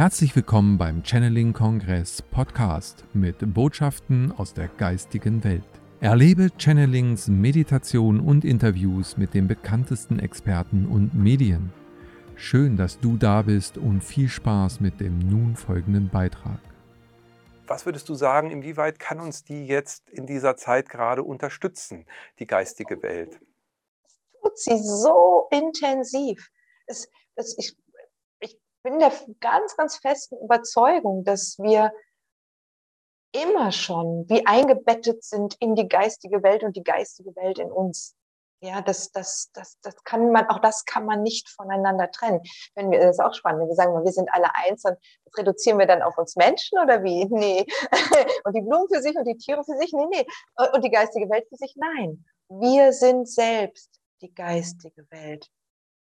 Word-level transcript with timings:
Herzlich 0.00 0.34
willkommen 0.34 0.78
beim 0.78 1.02
Channeling 1.04 1.52
Kongress 1.52 2.22
Podcast 2.22 3.04
mit 3.12 3.36
Botschaften 3.52 4.32
aus 4.32 4.54
der 4.54 4.68
geistigen 4.68 5.44
Welt. 5.44 5.62
Erlebe 6.00 6.48
Channelings, 6.56 7.28
Meditation 7.28 8.18
und 8.18 8.46
Interviews 8.46 9.18
mit 9.18 9.34
den 9.34 9.46
bekanntesten 9.46 10.18
Experten 10.18 10.86
und 10.86 11.12
Medien. 11.12 11.70
Schön, 12.34 12.78
dass 12.78 12.98
du 12.98 13.18
da 13.18 13.42
bist 13.42 13.76
und 13.76 14.00
viel 14.00 14.30
Spaß 14.30 14.80
mit 14.80 15.00
dem 15.00 15.18
nun 15.18 15.54
folgenden 15.54 16.08
Beitrag. 16.08 16.60
Was 17.66 17.84
würdest 17.84 18.08
du 18.08 18.14
sagen, 18.14 18.50
inwieweit 18.50 18.98
kann 18.98 19.20
uns 19.20 19.44
die 19.44 19.66
jetzt 19.66 20.08
in 20.08 20.24
dieser 20.24 20.56
Zeit 20.56 20.88
gerade 20.88 21.22
unterstützen, 21.22 22.06
die 22.38 22.46
geistige 22.46 23.02
Welt? 23.02 23.38
Tut 24.40 24.58
sie 24.58 24.78
so 24.78 25.46
intensiv. 25.50 26.48
Es, 26.86 27.06
es, 27.34 27.54
ich, 27.58 27.68
ich 27.68 27.76
bin 28.82 28.98
der 28.98 29.12
ganz, 29.40 29.76
ganz 29.76 29.96
festen 29.96 30.36
Überzeugung, 30.38 31.24
dass 31.24 31.56
wir 31.58 31.92
immer 33.32 33.72
schon 33.72 34.26
wie 34.28 34.46
eingebettet 34.46 35.24
sind 35.24 35.54
in 35.60 35.74
die 35.74 35.88
geistige 35.88 36.42
Welt 36.42 36.64
und 36.64 36.76
die 36.76 36.82
geistige 36.82 37.34
Welt 37.36 37.58
in 37.58 37.70
uns. 37.70 38.16
Ja, 38.62 38.82
das, 38.82 39.10
das, 39.10 39.50
das, 39.54 39.78
das 39.80 40.04
kann 40.04 40.32
man, 40.32 40.46
auch 40.48 40.58
das 40.58 40.84
kann 40.84 41.06
man 41.06 41.22
nicht 41.22 41.48
voneinander 41.48 42.10
trennen. 42.10 42.42
Wenn 42.74 42.90
wir, 42.90 42.98
das 42.98 43.16
ist 43.16 43.24
auch 43.24 43.32
spannend, 43.32 43.62
wenn 43.62 43.68
wir 43.68 43.74
sagen, 43.74 44.04
wir 44.04 44.12
sind 44.12 44.28
alle 44.32 44.54
eins, 44.54 44.82
dann 44.82 44.96
reduzieren 45.34 45.78
wir 45.78 45.86
dann 45.86 46.02
auf 46.02 46.18
uns 46.18 46.36
Menschen 46.36 46.78
oder 46.78 47.02
wie? 47.02 47.24
Nee. 47.30 47.64
Und 48.44 48.54
die 48.54 48.60
Blumen 48.60 48.86
für 48.92 49.00
sich 49.00 49.16
und 49.16 49.24
die 49.26 49.36
Tiere 49.36 49.64
für 49.64 49.76
sich? 49.78 49.92
Nee, 49.92 50.06
nee. 50.10 50.26
Und 50.74 50.84
die 50.84 50.90
geistige 50.90 51.30
Welt 51.30 51.46
für 51.48 51.56
sich? 51.56 51.74
Nein. 51.76 52.24
Wir 52.48 52.92
sind 52.92 53.28
selbst 53.28 53.88
die 54.20 54.34
geistige 54.34 55.06
Welt. 55.10 55.48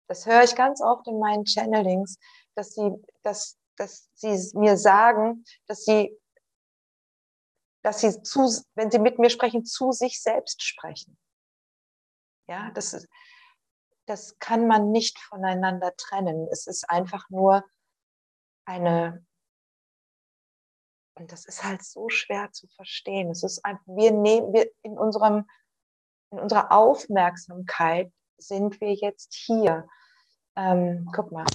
Das 0.08 0.26
höre 0.26 0.44
ich 0.44 0.56
ganz 0.56 0.82
oft 0.82 1.08
in 1.08 1.20
meinen 1.20 1.46
Channelings, 1.46 2.18
dass 2.56 2.74
sie, 2.74 2.92
dass, 3.24 3.58
dass 3.76 4.10
sie 4.16 4.58
mir 4.58 4.78
sagen, 4.78 5.44
dass 5.68 5.84
sie 5.84 6.18
dass 7.88 8.02
sie 8.02 8.22
zu, 8.22 8.42
wenn 8.76 8.92
sie 8.92 9.00
mit 9.00 9.18
mir 9.18 9.30
sprechen, 9.30 9.64
zu 9.64 9.94
sich 9.94 10.22
selbst 10.22 10.62
sprechen. 10.62 11.18
Ja, 12.50 12.70
das, 12.72 12.92
ist, 12.92 13.08
das 14.06 14.38
kann 14.40 14.68
man 14.68 14.92
nicht 14.92 15.18
voneinander 15.20 15.96
trennen. 15.96 16.50
Es 16.52 16.68
ist 16.68 16.90
einfach 16.90 17.30
nur 17.30 17.64
eine, 18.66 19.26
und 21.16 21.32
das 21.32 21.46
ist 21.46 21.64
halt 21.64 21.82
so 21.82 22.10
schwer 22.10 22.52
zu 22.52 22.68
verstehen. 22.68 23.30
Es 23.32 23.44
ist 23.44 23.64
einfach, 23.64 23.86
wir 23.88 24.12
nehmen, 24.12 24.52
wir 24.52 24.70
in 24.82 24.98
unserem, 24.98 25.50
in 26.32 26.40
unserer 26.40 26.74
Aufmerksamkeit 26.74 28.12
sind 28.38 28.80
wir 28.82 28.94
jetzt 28.94 29.34
hier. 29.34 29.88
Ähm, 30.56 31.10
guck 31.14 31.32
mal. 31.32 31.46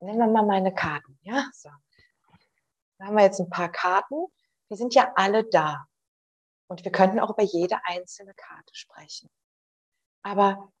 Nehmen 0.00 0.18
wir 0.18 0.26
mal 0.26 0.44
meine 0.44 0.74
Karten, 0.74 1.18
ja? 1.22 1.48
So. 1.52 1.70
Da 2.98 3.06
haben 3.06 3.16
wir 3.16 3.24
jetzt 3.24 3.40
ein 3.40 3.50
paar 3.50 3.70
Karten. 3.70 4.26
Die 4.70 4.76
sind 4.76 4.94
ja 4.94 5.12
alle 5.16 5.44
da. 5.44 5.86
Und 6.68 6.84
wir 6.84 6.92
könnten 6.92 7.20
auch 7.20 7.30
über 7.30 7.42
jede 7.42 7.78
einzelne 7.84 8.34
Karte 8.34 8.74
sprechen. 8.74 9.30
Aber 10.22 10.72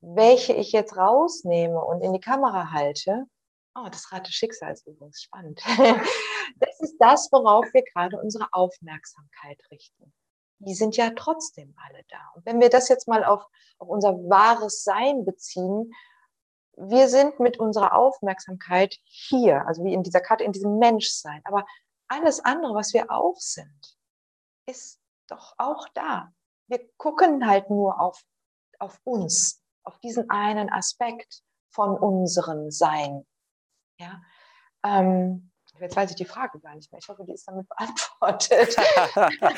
welche 0.00 0.52
ich 0.52 0.72
jetzt 0.72 0.96
rausnehme 0.96 1.80
und 1.82 2.02
in 2.02 2.12
die 2.12 2.20
Kamera 2.20 2.70
halte, 2.72 3.26
oh, 3.74 3.88
das 3.90 4.12
Rad 4.12 4.26
des 4.26 4.34
Schicksals 4.34 4.86
übrigens 4.86 5.22
spannend. 5.22 5.60
das 6.56 6.80
ist 6.80 6.96
das, 6.98 7.28
worauf 7.32 7.66
wir 7.72 7.82
gerade 7.82 8.20
unsere 8.20 8.48
Aufmerksamkeit 8.52 9.60
richten. 9.70 10.12
Die 10.58 10.74
sind 10.74 10.96
ja 10.96 11.10
trotzdem 11.10 11.74
alle 11.84 12.02
da. 12.08 12.18
Und 12.34 12.46
wenn 12.46 12.60
wir 12.60 12.70
das 12.70 12.88
jetzt 12.88 13.08
mal 13.08 13.24
auf, 13.24 13.44
auf 13.78 13.88
unser 13.88 14.14
wahres 14.28 14.84
Sein 14.84 15.24
beziehen, 15.24 15.92
wir 16.76 17.08
sind 17.08 17.38
mit 17.40 17.58
unserer 17.58 17.94
Aufmerksamkeit 17.94 18.96
hier, 19.04 19.66
also 19.66 19.84
wie 19.84 19.94
in 19.94 20.02
dieser 20.02 20.20
Karte, 20.20 20.44
in 20.44 20.52
diesem 20.52 20.78
Menschsein. 20.78 21.40
Aber 21.44 21.64
alles 22.08 22.40
andere, 22.40 22.74
was 22.74 22.92
wir 22.92 23.10
auch 23.10 23.36
sind, 23.38 23.96
ist 24.66 25.00
doch 25.28 25.54
auch 25.58 25.88
da. 25.94 26.32
Wir 26.66 26.88
gucken 26.96 27.46
halt 27.46 27.70
nur 27.70 28.00
auf, 28.00 28.22
auf 28.78 29.00
uns, 29.04 29.62
auf 29.84 29.98
diesen 29.98 30.30
einen 30.30 30.70
Aspekt 30.70 31.42
von 31.70 31.96
unserem 31.96 32.70
Sein. 32.70 33.26
Ja, 33.98 34.22
ähm, 34.84 35.52
Jetzt 35.80 35.96
weiß 35.96 36.10
ich 36.10 36.16
die 36.16 36.24
Frage 36.24 36.60
gar 36.60 36.74
nicht 36.76 36.90
mehr. 36.92 37.00
Ich 37.00 37.08
hoffe, 37.08 37.24
die 37.24 37.32
ist 37.32 37.48
damit 37.48 37.68
beantwortet. 38.18 38.76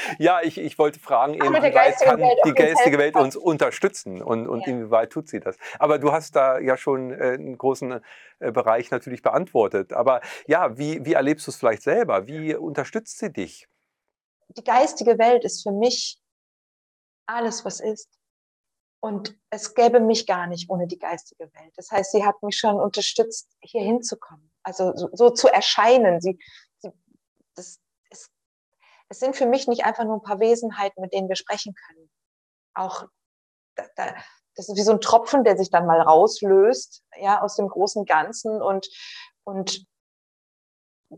ja, 0.18 0.40
ich, 0.42 0.58
ich 0.58 0.78
wollte 0.78 0.98
fragen, 0.98 1.34
inwieweit 1.34 1.96
kann 1.98 2.22
die 2.44 2.52
geistige 2.52 2.98
Welt 2.98 3.16
uns 3.16 3.36
unterstützen 3.36 4.22
und, 4.22 4.48
und 4.48 4.60
ja. 4.60 4.68
inwieweit 4.68 5.10
tut 5.10 5.28
sie 5.28 5.40
das? 5.40 5.56
Aber 5.78 5.98
du 5.98 6.12
hast 6.12 6.34
da 6.34 6.58
ja 6.58 6.76
schon 6.76 7.10
äh, 7.10 7.34
einen 7.34 7.58
großen 7.58 8.00
äh, 8.38 8.52
Bereich 8.52 8.90
natürlich 8.90 9.22
beantwortet. 9.22 9.92
Aber 9.92 10.20
ja, 10.46 10.78
wie, 10.78 11.04
wie 11.04 11.12
erlebst 11.12 11.46
du 11.46 11.50
es 11.50 11.56
vielleicht 11.56 11.82
selber? 11.82 12.26
Wie 12.26 12.54
unterstützt 12.54 13.18
sie 13.18 13.32
dich? 13.32 13.68
Die 14.48 14.64
geistige 14.64 15.18
Welt 15.18 15.44
ist 15.44 15.62
für 15.62 15.72
mich 15.72 16.18
alles, 17.26 17.64
was 17.64 17.80
ist. 17.80 18.08
Und 19.00 19.38
es 19.50 19.74
gäbe 19.74 20.00
mich 20.00 20.26
gar 20.26 20.46
nicht 20.46 20.70
ohne 20.70 20.86
die 20.86 20.98
geistige 20.98 21.44
Welt. 21.52 21.72
Das 21.76 21.90
heißt, 21.90 22.12
sie 22.12 22.24
hat 22.24 22.42
mich 22.42 22.56
schon 22.56 22.80
unterstützt, 22.80 23.54
hier 23.60 23.82
hinzukommen 23.82 24.50
also 24.66 24.92
so, 24.96 25.08
so 25.12 25.30
zu 25.30 25.48
erscheinen. 25.48 26.20
Sie, 26.20 26.38
sie, 26.78 26.90
das 27.54 27.80
ist, 28.10 28.30
es 29.08 29.20
sind 29.20 29.36
für 29.36 29.46
mich 29.46 29.68
nicht 29.68 29.84
einfach 29.84 30.04
nur 30.04 30.16
ein 30.16 30.22
paar 30.22 30.40
Wesenheiten, 30.40 31.00
mit 31.00 31.12
denen 31.12 31.28
wir 31.28 31.36
sprechen 31.36 31.74
können. 31.74 32.10
Auch 32.74 33.04
da, 33.76 33.84
da, 33.94 34.14
das 34.56 34.68
ist 34.68 34.76
wie 34.76 34.82
so 34.82 34.92
ein 34.92 35.00
Tropfen, 35.00 35.44
der 35.44 35.56
sich 35.56 35.70
dann 35.70 35.86
mal 35.86 36.00
rauslöst, 36.00 37.04
ja, 37.16 37.40
aus 37.40 37.56
dem 37.56 37.68
großen 37.68 38.06
Ganzen 38.06 38.60
und, 38.60 38.88
und 39.44 39.86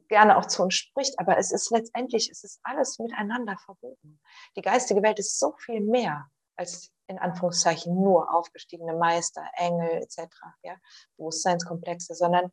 gerne 0.09 0.37
auch 0.37 0.45
zu 0.45 0.63
uns 0.63 0.75
spricht. 0.75 1.19
Aber 1.19 1.39
es 1.39 1.51
ist 1.51 1.71
letztendlich, 1.71 2.29
es 2.31 2.45
ist 2.45 2.61
alles 2.63 2.99
miteinander 2.99 3.57
verbunden. 3.65 4.21
Die 4.57 4.63
geistige 4.63 5.03
Welt 5.03 5.19
ist 5.19 5.39
so 5.39 5.55
viel 5.57 5.81
mehr 5.81 6.27
als 6.57 6.93
in 7.07 7.19
Anführungszeichen 7.19 7.95
nur 7.95 8.35
aufgestiegene 8.35 8.93
Meister, 8.93 9.43
Engel 9.55 10.03
etc., 10.03 10.27
ja, 10.63 10.77
Bewusstseinskomplexe, 11.17 12.15
sondern 12.15 12.51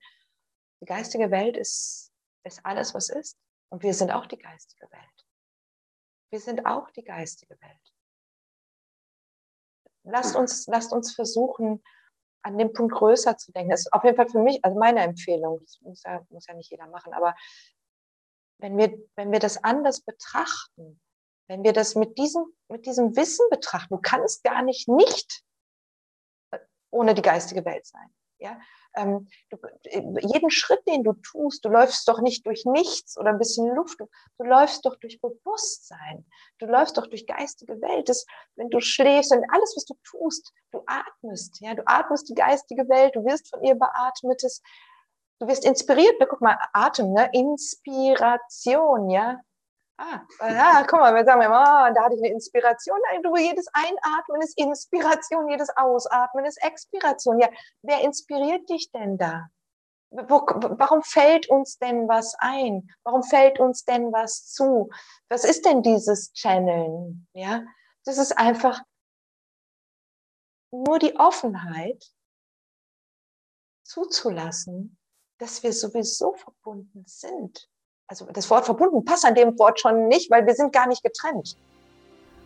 die 0.81 0.85
geistige 0.85 1.31
Welt 1.31 1.57
ist, 1.57 2.11
ist 2.43 2.65
alles, 2.65 2.93
was 2.93 3.09
ist. 3.09 3.37
Und 3.69 3.83
wir 3.83 3.93
sind 3.93 4.11
auch 4.11 4.25
die 4.25 4.37
geistige 4.37 4.89
Welt. 4.91 5.25
Wir 6.31 6.39
sind 6.39 6.65
auch 6.65 6.89
die 6.91 7.03
geistige 7.03 7.59
Welt. 7.61 7.93
Lasst 10.03 10.35
uns, 10.35 10.67
lasst 10.67 10.93
uns 10.93 11.13
versuchen, 11.13 11.83
an 12.43 12.57
dem 12.57 12.73
Punkt 12.73 12.93
größer 12.93 13.37
zu 13.37 13.51
denken. 13.51 13.71
Das 13.71 13.81
ist 13.81 13.93
auf 13.93 14.03
jeden 14.03 14.15
Fall 14.15 14.29
für 14.29 14.39
mich, 14.39 14.63
also 14.63 14.77
meine 14.77 15.01
Empfehlung, 15.01 15.59
das 15.61 15.79
muss 15.81 16.03
ja, 16.03 16.23
muss 16.29 16.45
ja 16.47 16.53
nicht 16.53 16.69
jeder 16.69 16.87
machen, 16.87 17.13
aber 17.13 17.35
wenn 18.59 18.77
wir, 18.77 18.97
wenn 19.15 19.31
wir 19.31 19.39
das 19.39 19.63
anders 19.63 20.01
betrachten, 20.01 21.01
wenn 21.47 21.63
wir 21.63 21.73
das 21.73 21.95
mit 21.95 22.17
diesem, 22.17 22.45
mit 22.69 22.85
diesem 22.85 23.15
Wissen 23.15 23.45
betrachten, 23.49 23.95
du 23.95 24.01
kannst 24.01 24.43
gar 24.43 24.61
nicht 24.61 24.87
nicht 24.87 25.43
ohne 26.91 27.13
die 27.13 27.21
geistige 27.21 27.65
Welt 27.65 27.85
sein. 27.85 28.13
Ja? 28.37 28.59
Ähm, 28.95 29.27
du, 29.49 29.57
äh, 29.83 30.01
jeden 30.21 30.49
Schritt, 30.49 30.81
den 30.87 31.03
du 31.03 31.13
tust, 31.13 31.65
du 31.65 31.69
läufst 31.69 32.07
doch 32.07 32.21
nicht 32.21 32.45
durch 32.45 32.65
nichts 32.65 33.17
oder 33.17 33.29
ein 33.29 33.37
bisschen 33.37 33.67
Luft, 33.75 33.99
du, 33.99 34.09
du 34.37 34.45
läufst 34.45 34.85
doch 34.85 34.95
durch 34.95 35.19
Bewusstsein, 35.19 36.25
du 36.59 36.65
läufst 36.65 36.97
doch 36.97 37.07
durch 37.07 37.27
geistige 37.27 37.81
Welt. 37.81 38.09
Das, 38.09 38.25
wenn 38.55 38.69
du 38.69 38.79
schläfst 38.79 39.31
und 39.31 39.45
alles, 39.51 39.73
was 39.75 39.85
du 39.85 39.95
tust, 40.03 40.53
du 40.71 40.83
atmest, 40.87 41.59
ja, 41.61 41.73
du 41.73 41.83
atmest 41.85 42.29
die 42.29 42.35
geistige 42.35 42.87
Welt, 42.89 43.15
du 43.15 43.25
wirst 43.25 43.49
von 43.49 43.63
ihr 43.63 43.75
beatmetes, 43.75 44.61
du 45.39 45.47
wirst 45.47 45.65
inspiriert, 45.65 46.19
ne, 46.19 46.27
guck 46.27 46.41
mal, 46.41 46.57
Atem, 46.73 47.13
ne? 47.13 47.29
Inspiration, 47.33 49.09
ja, 49.09 49.39
Ah, 49.97 50.25
ja, 50.41 50.83
guck 50.85 50.99
mal, 50.99 51.15
wir 51.15 51.23
sagen 51.23 51.41
immer, 51.41 51.61
oh, 51.61 51.93
da 51.93 52.03
hatte 52.03 52.15
ich 52.15 52.21
eine 52.21 52.33
Inspiration. 52.33 52.99
Jedes 53.37 53.67
Einatmen 53.71 54.41
ist 54.41 54.57
Inspiration, 54.57 55.47
jedes 55.49 55.69
Ausatmen 55.77 56.45
ist 56.45 56.61
Expiration. 56.61 57.39
Ja, 57.39 57.49
wer 57.81 58.01
inspiriert 58.01 58.69
dich 58.69 58.91
denn 58.91 59.17
da? 59.17 59.47
Wo, 60.09 60.45
warum 60.45 61.01
fällt 61.01 61.49
uns 61.49 61.77
denn 61.77 62.09
was 62.09 62.35
ein? 62.39 62.89
Warum 63.03 63.23
fällt 63.23 63.59
uns 63.59 63.85
denn 63.85 64.11
was 64.11 64.47
zu? 64.51 64.89
Was 65.29 65.45
ist 65.45 65.65
denn 65.65 65.81
dieses 65.81 66.33
Channeln? 66.33 67.27
Ja, 67.33 67.63
das 68.03 68.17
ist 68.17 68.37
einfach 68.37 68.81
nur 70.71 70.99
die 70.99 71.15
Offenheit 71.17 72.03
zuzulassen, 73.83 74.97
dass 75.37 75.63
wir 75.63 75.71
sowieso 75.71 76.33
verbunden 76.33 77.05
sind 77.07 77.69
also 78.07 78.25
das 78.31 78.49
Wort 78.49 78.65
verbunden 78.65 79.03
passt 79.03 79.25
an 79.25 79.35
dem 79.35 79.57
Wort 79.59 79.79
schon 79.79 80.07
nicht, 80.07 80.31
weil 80.31 80.45
wir 80.45 80.53
sind 80.53 80.73
gar 80.73 80.87
nicht 80.87 81.03
getrennt. 81.03 81.57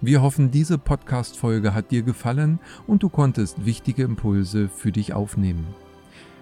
Wir 0.01 0.21
hoffen, 0.21 0.49
diese 0.49 0.77
Podcast-Folge 0.77 1.73
hat 1.73 1.91
dir 1.91 2.03
gefallen 2.03 2.59
und 2.87 3.03
du 3.03 3.09
konntest 3.09 3.65
wichtige 3.65 4.03
Impulse 4.03 4.69
für 4.69 4.93
dich 4.93 5.11
aufnehmen. 5.13 5.67